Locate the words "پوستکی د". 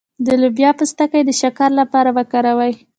0.79-1.31